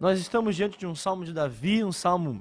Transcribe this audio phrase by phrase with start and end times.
[0.00, 2.40] Nós estamos diante de um salmo de Davi, um salmo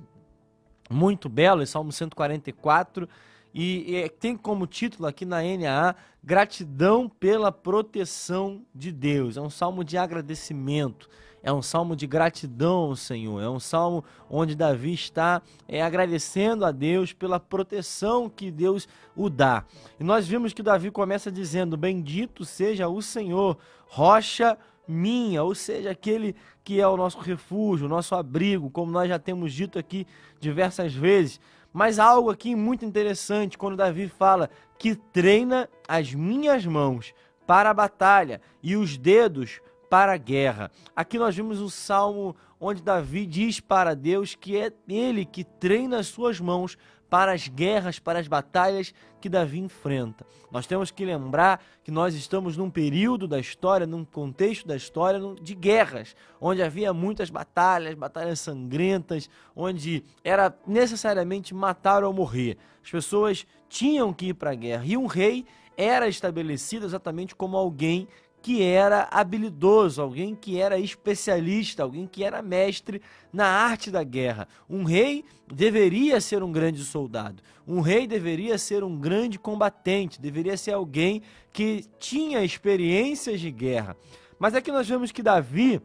[0.92, 3.10] muito belo, esse salmo 144,
[3.52, 9.38] e, e tem como título aqui na NAA Gratidão pela proteção de Deus.
[9.38, 11.10] É um salmo de agradecimento.
[11.42, 13.42] É um salmo de gratidão ao Senhor.
[13.42, 19.30] É um salmo onde Davi está é, agradecendo a Deus pela proteção que Deus o
[19.30, 19.66] dá.
[20.00, 25.92] E nós vimos que Davi começa dizendo: Bendito seja o Senhor, rocha minha, ou seja,
[25.92, 30.08] aquele que é o nosso refúgio, o nosso abrigo, como nós já temos dito aqui
[30.40, 31.40] diversas vezes.
[31.74, 37.14] Mas algo aqui muito interessante quando Davi fala que treina as minhas mãos
[37.46, 40.72] para a batalha e os dedos para a guerra.
[40.96, 46.00] Aqui nós vimos o salmo onde Davi diz para Deus que é ele que treina
[46.00, 46.78] as suas mãos
[47.10, 50.26] para as guerras, para as batalhas que Davi enfrenta.
[50.52, 55.20] Nós temos que lembrar que nós estamos num período da história, num contexto da história
[55.42, 62.58] de guerras, onde havia muitas batalhas, batalhas sangrentas, onde era necessariamente matar ou morrer.
[62.84, 67.56] As pessoas tinham que ir para a guerra e um rei era estabelecido exatamente como
[67.56, 68.08] alguém
[68.42, 73.02] que era habilidoso, alguém que era especialista, alguém que era mestre
[73.34, 74.48] na arte da guerra.
[74.70, 80.56] Um rei deveria ser um grande soldado, um rei deveria ser um grande combatente, deveria
[80.56, 81.22] ser alguém
[81.52, 83.98] que tinha experiências de guerra.
[84.40, 85.82] Mas aqui nós vemos que Davi,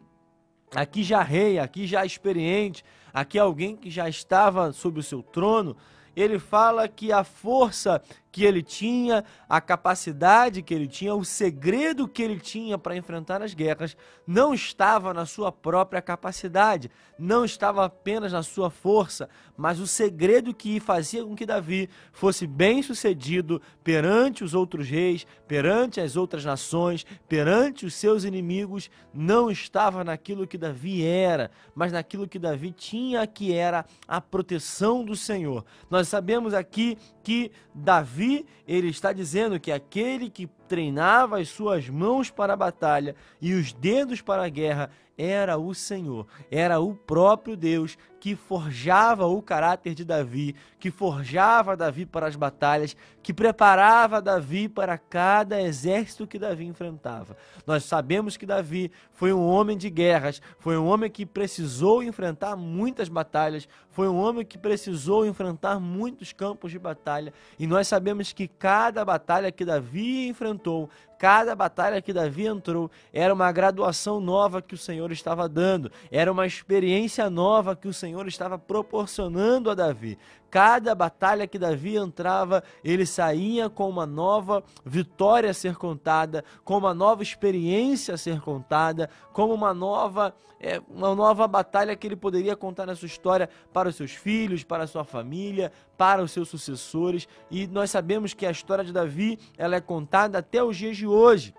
[0.74, 5.76] aqui já rei, aqui já experiente, aqui alguém que já estava sob o seu trono,
[6.14, 12.08] ele fala que a força que ele tinha, a capacidade que ele tinha, o segredo
[12.08, 13.94] que ele tinha para enfrentar as guerras
[14.26, 20.54] não estava na sua própria capacidade, não estava apenas na sua força, mas o segredo
[20.54, 27.04] que fazia com que Davi fosse bem-sucedido perante os outros reis, perante as outras nações,
[27.28, 33.26] perante os seus inimigos, não estava naquilo que Davi era, mas naquilo que Davi tinha,
[33.26, 35.64] que era a proteção do Senhor.
[35.90, 38.21] Nós sabemos aqui que Davi,
[38.66, 43.74] ele está dizendo que aquele que treinava as suas mãos para a batalha e os
[43.74, 44.88] dedos para a guerra
[45.18, 51.76] era o Senhor, era o próprio Deus que forjava o caráter de Davi, que forjava
[51.76, 57.36] Davi para as batalhas, que preparava Davi para cada exército que Davi enfrentava.
[57.66, 62.54] Nós sabemos que Davi foi um homem de guerras, foi um homem que precisou enfrentar
[62.54, 68.32] muitas batalhas, foi um homem que precisou enfrentar muitos campos de batalha, e nós sabemos
[68.32, 70.88] que cada batalha que Davi enfrentou perguntou
[71.22, 76.32] Cada batalha que Davi entrou era uma graduação nova que o Senhor estava dando, era
[76.32, 80.18] uma experiência nova que o Senhor estava proporcionando a Davi.
[80.52, 86.76] Cada batalha que Davi entrava, ele saía com uma nova vitória a ser contada, com
[86.76, 92.16] uma nova experiência a ser contada, como uma nova, é, uma nova batalha que ele
[92.16, 96.32] poderia contar na sua história para os seus filhos, para a sua família, para os
[96.32, 97.26] seus sucessores.
[97.50, 101.06] E nós sabemos que a história de Davi ela é contada até os dias de
[101.12, 101.54] hoje.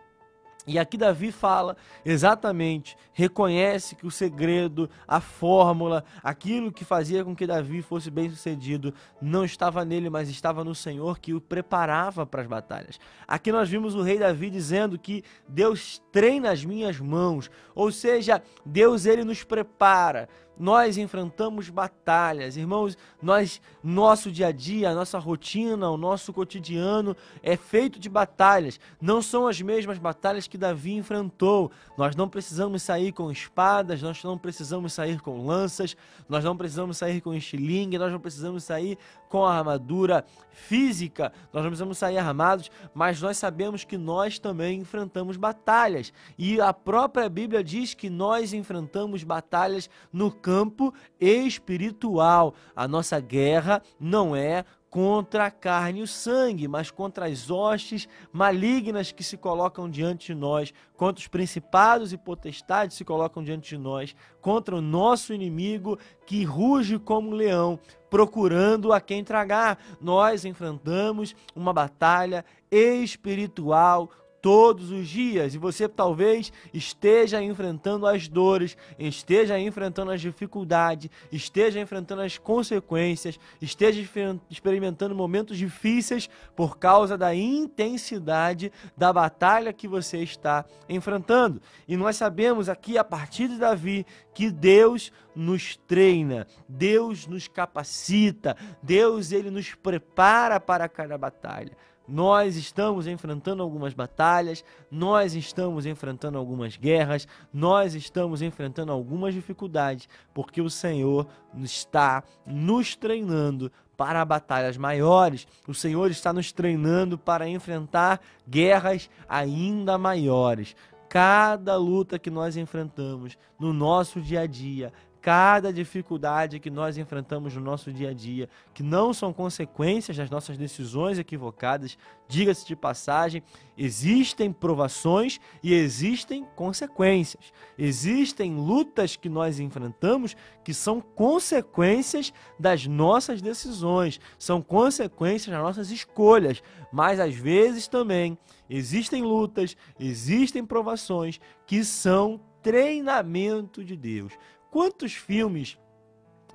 [0.66, 1.76] E aqui Davi fala
[2.06, 8.30] exatamente, reconhece que o segredo, a fórmula, aquilo que fazia com que Davi fosse bem
[8.30, 12.98] sucedido, não estava nele, mas estava no Senhor que o preparava para as batalhas.
[13.28, 18.42] Aqui nós vimos o rei Davi dizendo que Deus treina as minhas mãos, ou seja,
[18.66, 22.98] Deus ele nos prepara, nós enfrentamos batalhas, irmãos.
[23.22, 28.80] Nós, nosso dia a dia, nossa rotina, o nosso cotidiano é feito de batalhas.
[29.02, 31.72] Não são as mesmas batalhas que Davi enfrentou.
[31.98, 35.96] Nós não precisamos sair com espadas, nós não precisamos sair com lanças,
[36.30, 38.98] nós não precisamos sair com estilingue, nós não precisamos sair
[39.30, 44.80] com a armadura física, nós não precisamos sair armados, mas nós sabemos que nós também
[44.80, 46.14] enfrentamos batalhas.
[46.38, 52.54] E a própria Bíblia diz que nós enfrentamos batalhas no campo espiritual.
[52.76, 58.08] A nossa guerra não é contra a carne e o sangue, mas contra as hostes
[58.32, 63.44] malignas que se colocam diante de nós, contra os principados e potestades que se colocam
[63.44, 69.24] diante de nós, contra o nosso inimigo que ruge como um leão, procurando a quem
[69.24, 69.80] tragar.
[70.00, 74.12] Nós enfrentamos uma batalha espiritual
[74.44, 75.56] todos os dias.
[75.56, 83.40] E você talvez esteja enfrentando as dores, esteja enfrentando as dificuldades, esteja enfrentando as consequências,
[83.62, 84.06] esteja
[84.50, 91.62] experimentando momentos difíceis por causa da intensidade da batalha que você está enfrentando.
[91.88, 98.58] E nós sabemos aqui a partir de Davi que Deus nos treina, Deus nos capacita,
[98.82, 101.72] Deus ele nos prepara para cada batalha.
[102.08, 110.10] Nós estamos enfrentando algumas batalhas, nós estamos enfrentando algumas guerras, nós estamos enfrentando algumas dificuldades,
[110.34, 115.48] porque o Senhor está nos treinando para batalhas maiores.
[115.68, 120.76] O Senhor está nos treinando para enfrentar guerras ainda maiores.
[121.08, 124.92] Cada luta que nós enfrentamos no nosso dia a dia,
[125.24, 130.30] cada dificuldade que nós enfrentamos no nosso dia a dia, que não são consequências das
[130.30, 131.98] nossas decisões equivocadas,
[132.28, 133.42] diga-se de passagem,
[133.78, 137.54] existem provações e existem consequências.
[137.78, 145.90] Existem lutas que nós enfrentamos que são consequências das nossas decisões, são consequências das nossas
[145.90, 146.62] escolhas,
[146.92, 148.38] mas às vezes também
[148.70, 154.34] existem lutas, existem provações que são treinamento de Deus.
[154.74, 155.78] Quantos filmes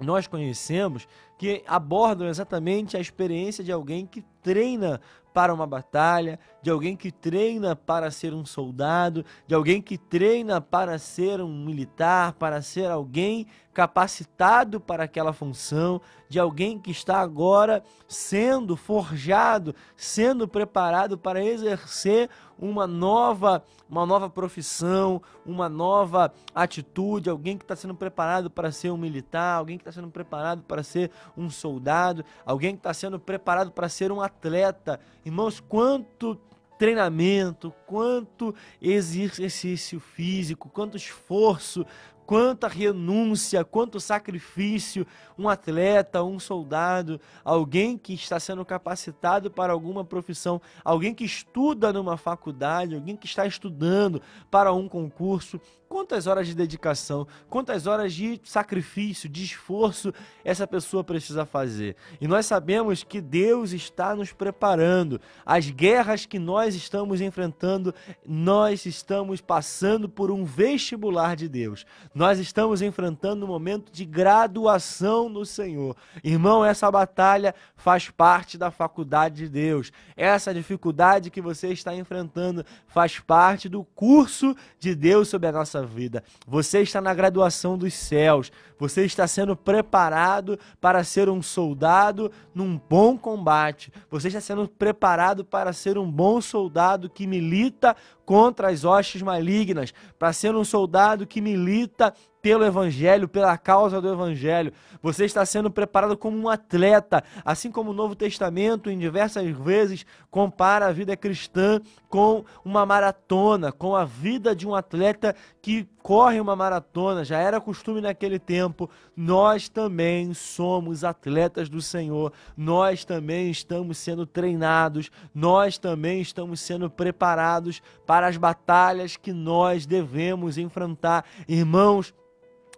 [0.01, 1.07] nós conhecemos
[1.39, 5.01] que abordam exatamente a experiência de alguém que treina
[5.33, 10.61] para uma batalha, de alguém que treina para ser um soldado, de alguém que treina
[10.61, 17.21] para ser um militar, para ser alguém capacitado para aquela função, de alguém que está
[17.21, 27.31] agora sendo forjado, sendo preparado para exercer uma nova, uma nova profissão, uma nova atitude,
[27.31, 30.83] alguém que está sendo preparado para ser um militar, alguém que está sendo preparado para
[30.83, 35.01] ser um soldado, alguém que está sendo preparado para ser um atleta.
[35.25, 36.41] Irmãos, quanto
[36.79, 41.85] treinamento, quanto exercício físico, quanto esforço,
[42.29, 50.05] quanta renúncia, quanto sacrifício um atleta, um soldado, alguém que está sendo capacitado para alguma
[50.05, 54.21] profissão, alguém que estuda numa faculdade, alguém que está estudando
[54.51, 60.13] para um concurso, quantas horas de dedicação, quantas horas de sacrifício, de esforço
[60.45, 61.97] essa pessoa precisa fazer.
[62.21, 65.21] E nós sabemos que Deus está nos preparando.
[65.45, 67.95] As guerras que nós estamos enfrentando,
[68.27, 71.87] nós estamos passando por um vestibular de Deus.
[72.15, 75.97] Nós estamos enfrentando um momento de graduação no Senhor.
[76.23, 79.91] Irmão, essa batalha faz parte da faculdade de Deus.
[80.17, 85.78] Essa dificuldade que você está enfrentando faz parte do curso de Deus sobre a nossa
[85.83, 86.23] vida.
[86.47, 88.51] Você está na graduação dos céus.
[88.79, 93.93] Você está sendo preparado para ser um soldado num bom combate.
[94.11, 99.95] Você está sendo preparado para ser um bom soldado que milita contra as hostes malignas,
[100.19, 104.73] para ser um soldado que milita pelo Evangelho, pela causa do Evangelho.
[105.03, 110.07] Você está sendo preparado como um atleta, assim como o Novo Testamento, em diversas vezes,
[110.31, 115.68] compara a vida cristã com uma maratona, com a vida de um atleta que
[116.03, 117.25] corre uma maratona.
[117.25, 118.89] Já era costume naquele tempo.
[119.17, 126.89] Nós também somos atletas do Senhor, nós também estamos sendo treinados, nós também estamos sendo
[126.89, 131.25] preparados para as batalhas que nós devemos enfrentar.
[131.49, 132.15] Irmãos,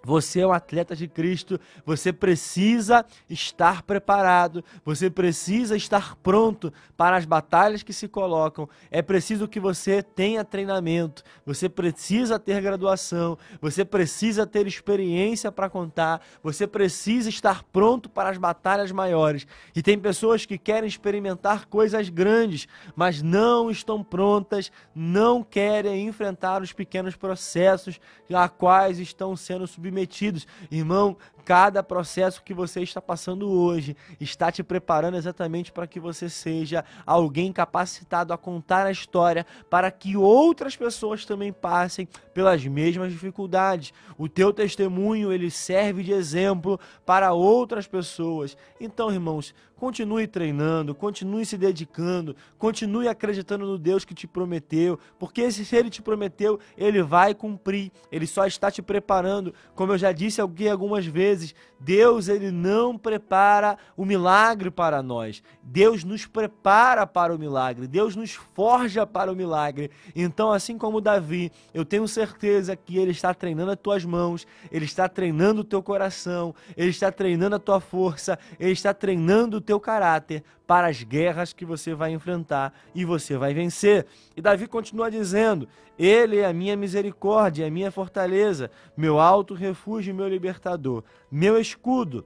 [0.02, 7.16] você é um atleta de Cristo, você precisa estar preparado, você precisa estar pronto para
[7.16, 8.68] as batalhas que se colocam.
[8.90, 15.68] É preciso que você tenha treinamento, você precisa ter graduação, você precisa ter experiência para
[15.68, 19.46] contar, você precisa estar pronto para as batalhas maiores.
[19.74, 26.62] E tem pessoas que querem experimentar coisas grandes, mas não estão prontas, não querem enfrentar
[26.62, 28.00] os pequenos processos
[28.32, 30.46] a quais estão sendo submetidos submetidos.
[30.70, 31.16] Irmão,
[31.50, 36.84] cada processo que você está passando hoje está te preparando exatamente para que você seja
[37.04, 43.92] alguém capacitado a contar a história para que outras pessoas também passem pelas mesmas dificuldades.
[44.16, 48.56] O teu testemunho, ele serve de exemplo para outras pessoas.
[48.80, 55.50] Então, irmãos, continue treinando, continue se dedicando, continue acreditando no Deus que te prometeu, porque
[55.50, 57.90] se ele te prometeu, ele vai cumprir.
[58.12, 62.96] Ele só está te preparando, como eu já disse algumas vezes, vezes, Deus ele não
[62.96, 65.42] prepara o milagre para nós.
[65.62, 67.86] Deus nos prepara para o milagre.
[67.86, 69.90] Deus nos forja para o milagre.
[70.14, 74.84] Então, assim como Davi, eu tenho certeza que ele está treinando as tuas mãos, ele
[74.84, 79.60] está treinando o teu coração, ele está treinando a tua força, ele está treinando o
[79.60, 84.06] teu caráter para as guerras que você vai enfrentar e você vai vencer.
[84.36, 85.66] E Davi continua dizendo:
[85.98, 92.24] Ele é a minha misericórdia, a minha fortaleza, meu alto refúgio meu libertador, meu escudo,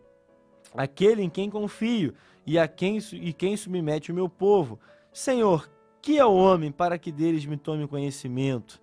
[0.77, 2.13] aquele em quem confio
[2.47, 4.79] e a quem e quem submete o meu povo.
[5.11, 5.67] Senhor,
[6.03, 8.79] que é o homem para que deles me tome conhecimento?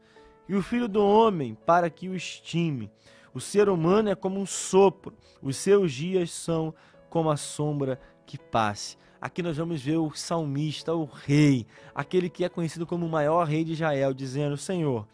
[0.50, 2.90] E o filho do homem para que o estime?
[3.32, 6.74] O ser humano é como um sopro, os seus dias são
[7.12, 8.98] como a sombra que passe.
[9.22, 13.48] Aqui nós vamos ver o salmista, o rei, aquele que é conhecido como o maior
[13.48, 15.08] rei de Israel, dizendo: Senhor,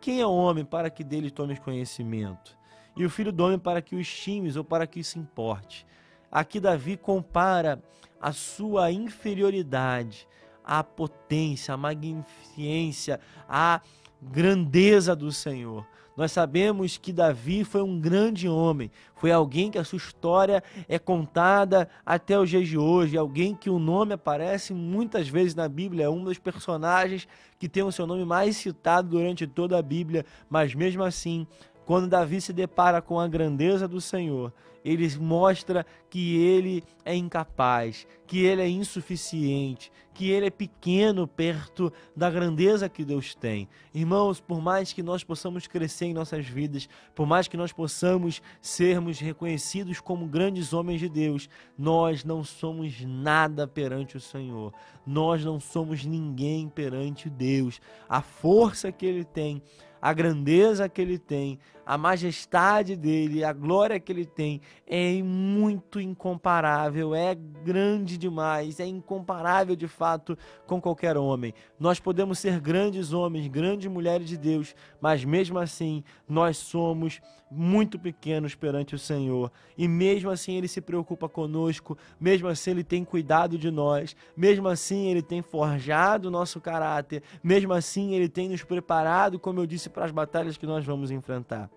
[0.00, 2.58] quem é homem para que dele tomes conhecimento?
[2.96, 5.86] E o filho do homem para que o estimes ou para que se importe?
[6.30, 7.80] Aqui Davi compara
[8.20, 10.26] a sua inferioridade
[10.64, 13.80] à potência, à magnificência, à
[14.20, 15.86] grandeza do Senhor.
[16.18, 20.98] Nós sabemos que Davi foi um grande homem, foi alguém que a sua história é
[20.98, 26.06] contada até os dias de hoje, alguém que o nome aparece muitas vezes na Bíblia,
[26.06, 30.26] é um dos personagens que tem o seu nome mais citado durante toda a Bíblia,
[30.50, 31.46] mas mesmo assim,
[31.88, 34.52] quando Davi se depara com a grandeza do Senhor,
[34.84, 41.90] ele mostra que ele é incapaz, que ele é insuficiente, que ele é pequeno perto
[42.14, 43.70] da grandeza que Deus tem.
[43.94, 48.42] Irmãos, por mais que nós possamos crescer em nossas vidas, por mais que nós possamos
[48.60, 54.74] sermos reconhecidos como grandes homens de Deus, nós não somos nada perante o Senhor.
[55.06, 57.80] Nós não somos ninguém perante Deus.
[58.06, 59.62] A força que ele tem
[60.00, 65.98] a grandeza que ele tem, a majestade dele, a glória que ele tem é muito
[65.98, 71.54] incomparável, é grande demais, é incomparável de fato com qualquer homem.
[71.80, 77.98] Nós podemos ser grandes homens, grandes mulheres de Deus, mas mesmo assim nós somos muito
[77.98, 79.50] pequenos perante o Senhor.
[79.74, 84.68] E mesmo assim ele se preocupa conosco, mesmo assim ele tem cuidado de nós, mesmo
[84.68, 89.66] assim ele tem forjado o nosso caráter, mesmo assim ele tem nos preparado, como eu
[89.66, 91.70] disse, para as batalhas que nós vamos enfrentar.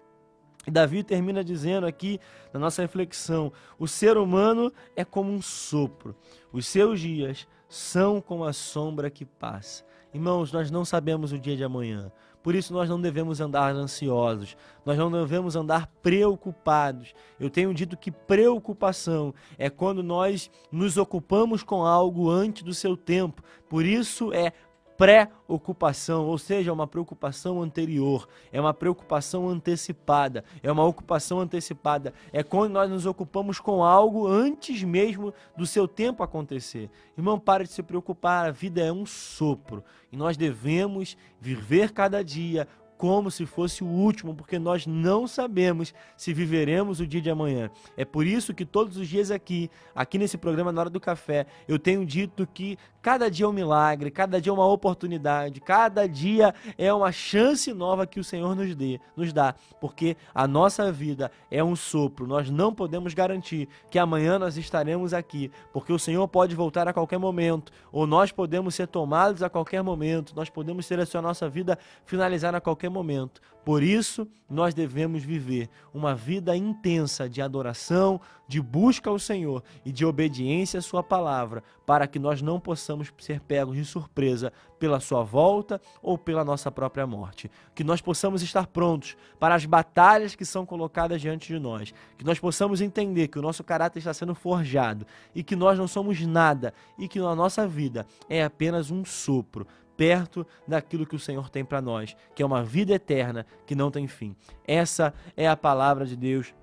[0.68, 2.20] Davi termina dizendo aqui
[2.54, 6.16] na nossa reflexão: o ser humano é como um sopro,
[6.52, 9.84] os seus dias são como a sombra que passa.
[10.14, 12.12] Irmãos, nós não sabemos o dia de amanhã.
[12.44, 17.14] Por isso nós não devemos andar ansiosos, nós não devemos andar preocupados.
[17.40, 22.98] Eu tenho dito que preocupação é quando nós nos ocupamos com algo antes do seu
[22.98, 23.44] tempo.
[23.70, 24.54] Por isso é
[25.02, 32.44] pré-ocupação, ou seja, uma preocupação anterior, é uma preocupação antecipada, é uma ocupação antecipada, é
[32.44, 36.88] quando nós nos ocupamos com algo antes mesmo do seu tempo acontecer.
[37.18, 42.24] Irmão, pare de se preocupar, a vida é um sopro e nós devemos viver cada
[42.24, 42.68] dia
[43.02, 47.72] como se fosse o último, porque nós não sabemos se viveremos o dia de amanhã.
[47.98, 51.48] É por isso que todos os dias aqui, aqui nesse programa Na Hora do Café,
[51.68, 56.08] eu tenho dito que cada dia é um milagre, cada dia é uma oportunidade, cada
[56.08, 60.92] dia é uma chance nova que o Senhor nos, dê, nos dá, porque a nossa
[60.92, 62.28] vida é um sopro.
[62.28, 66.94] Nós não podemos garantir que amanhã nós estaremos aqui, porque o Senhor pode voltar a
[66.94, 71.22] qualquer momento, ou nós podemos ser tomados a qualquer momento, nós podemos ter a sua
[71.22, 73.42] nossa vida finalizar a qualquer momento.
[73.64, 79.92] Por isso, nós devemos viver uma vida intensa de adoração, de busca ao Senhor e
[79.92, 85.00] de obediência à Sua palavra, para que nós não possamos ser pegos de surpresa pela
[85.00, 87.50] Sua volta ou pela nossa própria morte.
[87.74, 91.94] Que nós possamos estar prontos para as batalhas que são colocadas diante de nós.
[92.18, 95.88] Que nós possamos entender que o nosso caráter está sendo forjado e que nós não
[95.88, 99.66] somos nada e que a nossa vida é apenas um sopro
[100.02, 103.92] perto daquilo que o Senhor tem para nós, que é uma vida eterna que não
[103.92, 104.36] tem fim.
[104.66, 106.56] Essa é a palavra de Deus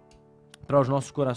[0.67, 1.27] para os nossos corações.